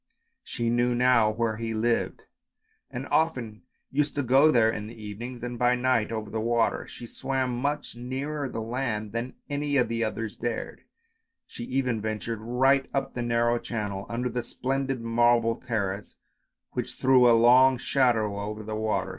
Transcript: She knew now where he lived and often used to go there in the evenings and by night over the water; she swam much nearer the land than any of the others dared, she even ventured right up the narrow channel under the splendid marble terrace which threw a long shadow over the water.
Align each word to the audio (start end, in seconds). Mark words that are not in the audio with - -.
She 0.41 0.71
knew 0.71 0.95
now 0.95 1.29
where 1.29 1.57
he 1.57 1.75
lived 1.75 2.23
and 2.89 3.05
often 3.09 3.61
used 3.91 4.15
to 4.15 4.23
go 4.23 4.49
there 4.49 4.71
in 4.71 4.87
the 4.87 4.99
evenings 4.99 5.43
and 5.43 5.59
by 5.59 5.75
night 5.75 6.11
over 6.11 6.31
the 6.31 6.41
water; 6.41 6.87
she 6.87 7.05
swam 7.05 7.55
much 7.55 7.95
nearer 7.95 8.49
the 8.49 8.63
land 8.63 9.11
than 9.11 9.35
any 9.47 9.77
of 9.77 9.89
the 9.89 10.03
others 10.03 10.35
dared, 10.37 10.85
she 11.45 11.65
even 11.65 12.01
ventured 12.01 12.39
right 12.41 12.89
up 12.95 13.13
the 13.13 13.21
narrow 13.21 13.59
channel 13.59 14.07
under 14.09 14.27
the 14.27 14.41
splendid 14.41 15.01
marble 15.01 15.55
terrace 15.55 16.15
which 16.71 16.95
threw 16.95 17.29
a 17.29 17.37
long 17.37 17.77
shadow 17.77 18.39
over 18.39 18.63
the 18.63 18.75
water. 18.75 19.09